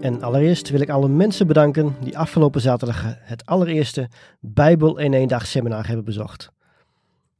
[0.00, 4.08] En allereerst wil ik alle mensen bedanken die afgelopen zaterdag het allereerste
[4.40, 6.50] Bijbel in één dag seminar hebben bezocht.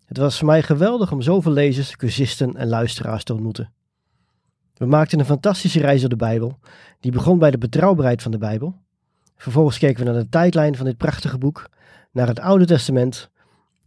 [0.04, 3.72] Het was voor mij geweldig om zoveel lezers, cursisten en luisteraars te ontmoeten.
[4.74, 6.58] We maakten een fantastische reis door de Bijbel,
[7.00, 8.74] die begon bij de betrouwbaarheid van de Bijbel.
[9.36, 11.68] Vervolgens keken we naar de tijdlijn van dit prachtige boek,
[12.12, 13.30] naar het Oude Testament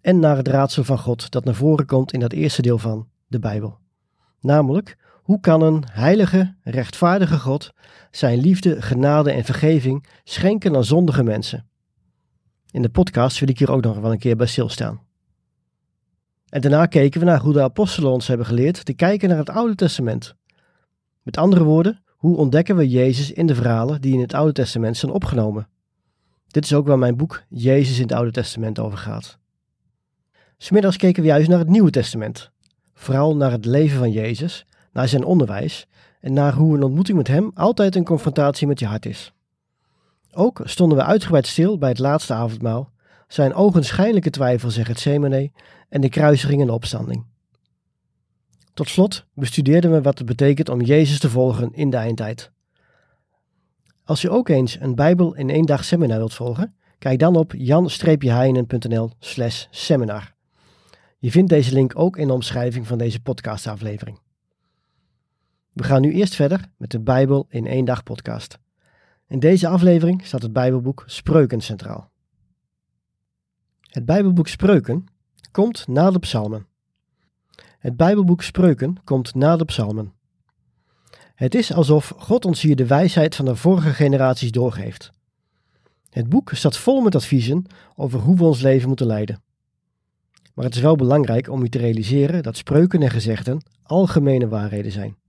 [0.02, 3.08] en naar het raadsel van God dat naar voren komt in dat eerste deel van
[3.28, 3.78] de Bijbel.
[4.40, 4.98] Namelijk,
[5.32, 7.74] hoe kan een heilige, rechtvaardige God
[8.10, 11.68] zijn liefde, genade en vergeving schenken aan zondige mensen?
[12.72, 15.02] In de podcast wil ik hier ook nog wel een keer bij stilstaan.
[16.50, 19.50] En daarna keken we naar hoe de apostelen ons hebben geleerd te kijken naar het
[19.50, 20.36] Oude Testament.
[21.22, 24.98] Met andere woorden, hoe ontdekken we Jezus in de verhalen die in het Oude Testament
[24.98, 25.68] zijn opgenomen?
[26.48, 29.38] Dit is ook waar mijn boek Jezus in het Oude Testament over gaat.
[30.58, 32.52] Smiddags keken we juist naar het Nieuwe Testament,
[32.94, 35.88] vooral naar het leven van Jezus naar zijn onderwijs
[36.20, 39.34] en naar hoe een ontmoeting met hem altijd een confrontatie met je hart is.
[40.34, 42.92] Ook stonden we uitgebreid stil bij het laatste avondmaal,
[43.28, 45.52] zijn ogenschijnlijke twijfels in Gethsemane
[45.90, 47.26] en de kruisiging en de opstanding.
[48.74, 52.52] Tot slot bestudeerden we wat het betekent om Jezus te volgen in de eindtijd.
[54.06, 57.54] Als je ook eens een Bijbel in één dag seminar wilt volgen, kijk dan op
[57.58, 60.34] jan-heinen.nl slash seminar.
[61.18, 64.20] Je vindt deze link ook in de omschrijving van deze podcastaflevering.
[65.74, 68.60] We gaan nu eerst verder met de Bijbel in één dag podcast.
[69.28, 72.12] In deze aflevering staat het Bijbelboek Spreuken centraal.
[73.82, 75.06] Het Bijbelboek Spreuken
[75.52, 76.68] komt na de Psalmen.
[77.80, 80.14] Het Bijbelboek Spreuken komt na de Psalmen.
[81.36, 85.12] Het is alsof God ons hier de wijsheid van de vorige generaties doorgeeft.
[86.10, 87.66] Het boek staat vol met adviezen
[87.96, 89.44] over hoe we ons leven moeten leiden.
[90.54, 94.92] Maar het is wel belangrijk om u te realiseren dat spreuken en gezegden algemene waarheden
[94.92, 95.20] zijn.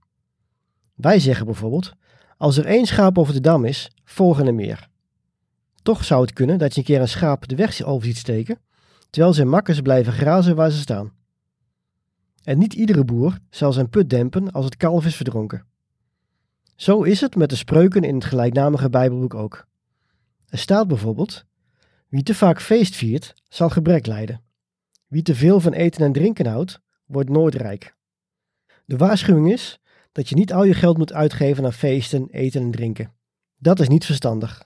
[0.93, 1.93] Wij zeggen bijvoorbeeld:
[2.37, 4.89] als er één schaap over de dam is, volgen er meer.
[5.81, 8.59] Toch zou het kunnen dat je een keer een schaap de weg over ziet steken,
[9.09, 11.13] terwijl zijn makkers blijven grazen waar ze staan.
[12.43, 15.65] En niet iedere boer zal zijn put dempen als het kalf is verdronken.
[16.75, 19.67] Zo is het met de spreuken in het gelijknamige Bijbelboek ook.
[20.49, 21.45] Er staat bijvoorbeeld:
[22.07, 24.41] Wie te vaak feest viert, zal gebrek lijden.
[25.07, 27.95] Wie te veel van eten en drinken houdt, wordt nooit rijk.
[28.85, 29.79] De waarschuwing is
[30.13, 33.13] dat je niet al je geld moet uitgeven aan feesten, eten en drinken.
[33.57, 34.63] Dat is niet verstandig.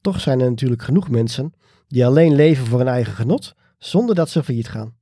[0.00, 1.52] Toch zijn er natuurlijk genoeg mensen
[1.88, 4.96] die alleen leven voor hun eigen genot, zonder dat ze failliet gaan.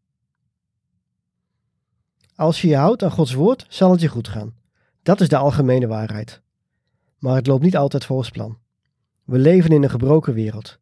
[2.34, 4.55] Als je je houdt aan Gods woord, zal het je goed gaan.
[5.03, 6.43] Dat is de algemene waarheid.
[7.19, 8.59] Maar het loopt niet altijd volgens plan.
[9.25, 10.78] We leven in een gebroken wereld.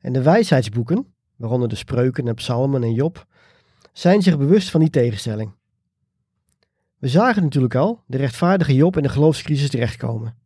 [0.00, 3.26] En de wijsheidsboeken, waaronder de spreuken en psalmen en Job,
[3.92, 5.57] zijn zich bewust van die tegenstelling.
[6.98, 10.36] We zagen natuurlijk al de rechtvaardige Job in de geloofscrisis terechtkomen.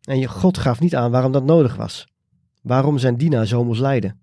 [0.00, 2.08] En God gaf niet aan waarom dat nodig was.
[2.62, 4.20] Waarom zijn dienaar zo moest lijden.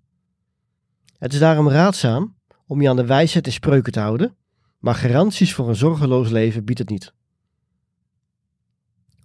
[1.18, 2.36] Het is daarom raadzaam
[2.66, 4.36] om je aan de wijsheid en spreuken te houden,
[4.78, 7.12] maar garanties voor een zorgeloos leven biedt het niet.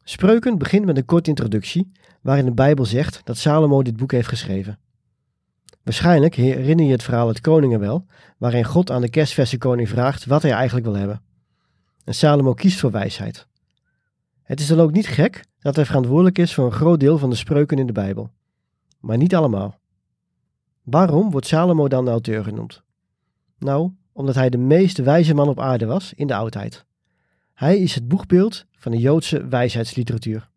[0.04, 1.92] Spreuken begint met een korte introductie,
[2.22, 4.80] waarin de Bijbel zegt dat Salomo dit boek heeft geschreven.
[5.84, 8.06] Waarschijnlijk herinner je het verhaal uit Koningen wel,
[8.38, 11.22] waarin God aan de kerstverse koning vraagt wat hij eigenlijk wil hebben.
[12.10, 13.48] En Salomo kiest voor wijsheid.
[14.42, 17.30] Het is dan ook niet gek dat hij verantwoordelijk is voor een groot deel van
[17.30, 18.30] de spreuken in de Bijbel.
[19.00, 19.80] Maar niet allemaal.
[20.84, 22.84] Waarom wordt Salomo dan de auteur genoemd?
[23.58, 26.86] Nou, omdat hij de meest wijze man op aarde was in de oudheid.
[27.54, 30.50] Hij is het boegbeeld van de Joodse wijsheidsliteratuur.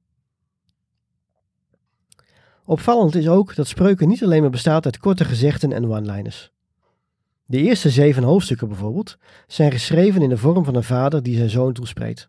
[2.65, 6.53] Opvallend is ook dat spreuken niet alleen maar bestaat uit korte gezegden en one-liners.
[7.53, 11.51] De eerste zeven hoofdstukken bijvoorbeeld zijn geschreven in de vorm van een vader die zijn
[11.51, 12.29] zoon toespreekt.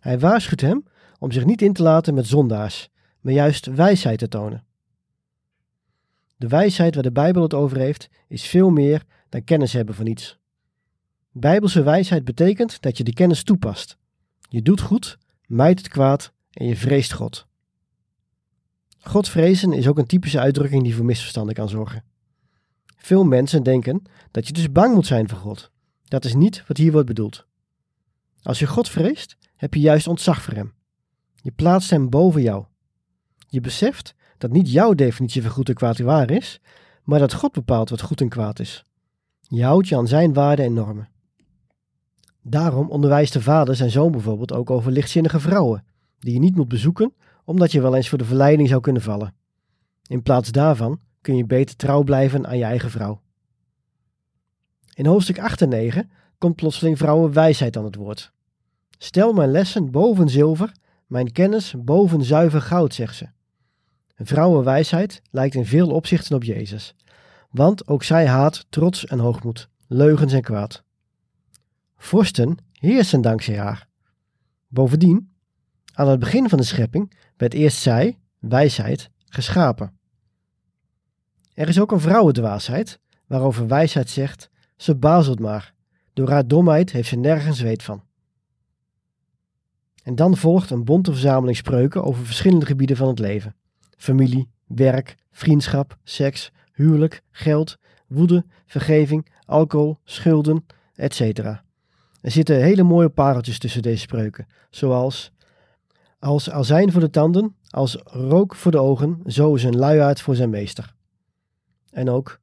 [0.00, 0.84] Hij waarschuwt hem
[1.18, 2.90] om zich niet in te laten met zondaars,
[3.20, 4.64] maar juist wijsheid te tonen.
[6.36, 10.06] De wijsheid waar de Bijbel het over heeft, is veel meer dan kennis hebben van
[10.06, 10.38] iets.
[11.32, 13.96] Bijbelse wijsheid betekent dat je de kennis toepast.
[14.48, 17.46] Je doet goed, mijt het kwaad en je vreest God.
[18.98, 22.09] God vrezen is ook een typische uitdrukking die voor misverstanden kan zorgen.
[23.02, 25.70] Veel mensen denken dat je dus bang moet zijn voor God.
[26.04, 27.46] Dat is niet wat hier wordt bedoeld.
[28.42, 30.72] Als je God vreest, heb je juist ontzag voor Hem.
[31.34, 32.64] Je plaatst Hem boven jou.
[33.48, 36.60] Je beseft dat niet jouw definitie van goed en kwaad waar is,
[37.04, 38.84] maar dat God bepaalt wat goed en kwaad is.
[39.40, 41.08] Je houdt je aan Zijn waarden en normen.
[42.42, 45.84] Daarom onderwijst de vader zijn zoon bijvoorbeeld ook over lichtzinnige vrouwen,
[46.18, 47.14] die je niet moet bezoeken
[47.44, 49.34] omdat je wel eens voor de verleiding zou kunnen vallen.
[50.06, 53.20] In plaats daarvan kun je beter trouw blijven aan je eigen vrouw.
[54.94, 58.32] In hoofdstuk 8 en 9 komt plotseling vrouwenwijsheid aan het woord.
[58.98, 60.72] Stel mijn lessen boven zilver,
[61.06, 63.28] mijn kennis boven zuiver goud, zegt ze.
[64.16, 66.94] Vrouwenwijsheid lijkt in veel opzichten op Jezus,
[67.50, 70.84] want ook zij haat trots en hoogmoed, leugens en kwaad.
[71.96, 73.88] Vorsten heersen dankzij haar.
[74.68, 75.32] Bovendien,
[75.92, 79.99] aan het begin van de schepping werd eerst zij, wijsheid, geschapen.
[81.60, 85.74] Er is ook een vrouwendwaasheid, waarover wijsheid zegt, ze bazelt maar,
[86.12, 88.02] door haar domheid heeft ze nergens weet van.
[90.02, 93.56] En dan volgt een bonte verzameling spreuken over verschillende gebieden van het leven.
[93.96, 101.20] Familie, werk, vriendschap, seks, huwelijk, geld, woede, vergeving, alcohol, schulden, etc.
[102.20, 105.32] Er zitten hele mooie pareltjes tussen deze spreuken, zoals
[106.18, 110.34] als azijn voor de tanden, als rook voor de ogen, zo is een luiaard voor
[110.34, 110.98] zijn meester.
[111.90, 112.40] En ook,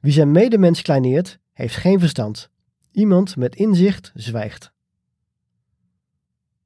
[0.00, 2.50] wie zijn medemens kleineert, heeft geen verstand.
[2.90, 4.72] Iemand met inzicht zwijgt.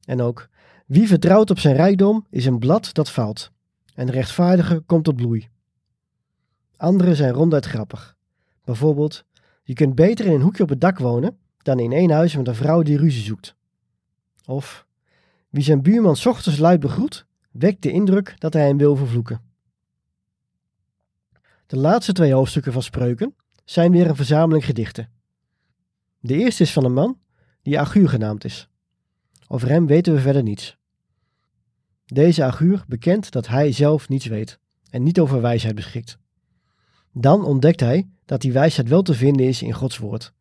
[0.04, 0.48] En ook,
[0.86, 3.50] wie vertrouwt op zijn rijkdom, is een blad dat valt.
[3.94, 5.48] En de rechtvaardige komt tot bloei.
[6.76, 8.16] Andere zijn ronduit grappig.
[8.64, 9.24] Bijvoorbeeld,
[9.62, 12.48] je kunt beter in een hoekje op het dak wonen dan in één huis met
[12.48, 13.54] een vrouw die ruzie zoekt.
[14.44, 14.86] Of,
[15.48, 19.40] wie zijn buurman ochtends luid begroet, wekt de indruk dat hij hem wil vervloeken.
[21.72, 23.34] De laatste twee hoofdstukken van Spreuken
[23.64, 25.08] zijn weer een verzameling gedichten.
[26.20, 27.18] De eerste is van een man
[27.62, 28.68] die Aguur genaamd is.
[29.48, 30.76] Over hem weten we verder niets.
[32.04, 34.58] Deze Aguur bekent dat hij zelf niets weet
[34.90, 36.18] en niet over wijsheid beschikt.
[37.12, 40.32] Dan ontdekt hij dat die wijsheid wel te vinden is in Gods woord.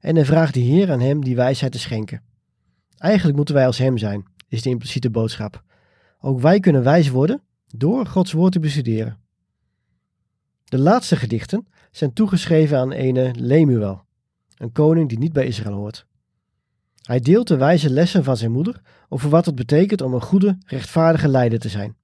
[0.00, 2.22] En hij vraagt de Heer aan hem die wijsheid te schenken.
[2.98, 5.62] Eigenlijk moeten wij als hem zijn, is de impliciete boodschap.
[6.20, 9.18] Ook wij kunnen wijs worden door Gods woord te bestuderen.
[10.70, 14.04] De laatste gedichten zijn toegeschreven aan ene Lemuel,
[14.56, 16.06] een koning die niet bij Israël hoort.
[17.02, 20.58] Hij deelt de wijze lessen van zijn moeder over wat het betekent om een goede,
[20.66, 21.96] rechtvaardige leider te zijn.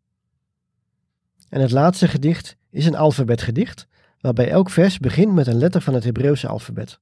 [1.49, 3.87] En het laatste gedicht is een alfabetgedicht,
[4.21, 6.99] waarbij elk vers begint met een letter van het Hebreeuwse alfabet.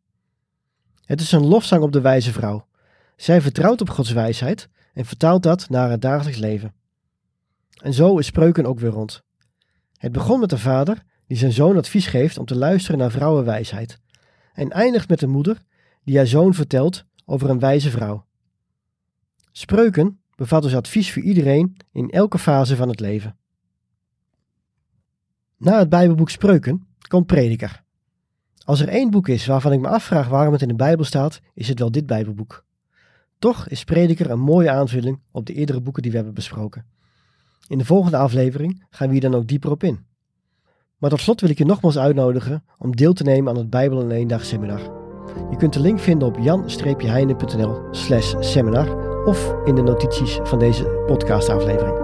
[1.04, 2.66] Het is een lofzang op de wijze vrouw.
[3.16, 6.74] Zij vertrouwt op Gods wijsheid en vertaalt dat naar het dagelijks leven.
[7.82, 9.22] En zo is spreuken ook weer rond.
[9.96, 13.98] Het begon met de vader die zijn zoon advies geeft om te luisteren naar vrouwenwijsheid,
[14.52, 15.62] en eindigt met de moeder
[16.04, 18.26] die haar zoon vertelt over een wijze vrouw.
[19.52, 23.36] Spreuken bevat dus advies voor iedereen in elke fase van het leven.
[25.56, 27.82] Na het Bijbelboek Spreuken komt Prediker.
[28.64, 31.40] Als er één boek is waarvan ik me afvraag waarom het in de Bijbel staat,
[31.54, 32.64] is het wel dit Bijbelboek.
[33.38, 36.86] Toch is Prediker een mooie aanvulling op de eerdere boeken die we hebben besproken.
[37.68, 40.06] In de volgende aflevering gaan we hier dan ook dieper op in.
[41.04, 44.00] Maar tot slot wil ik je nogmaals uitnodigen om deel te nemen aan het Bijbel
[44.00, 44.80] in één dag seminar.
[45.50, 51.02] Je kunt de link vinden op jan-heine.nl slash seminar of in de notities van deze
[51.06, 52.03] podcastaflevering.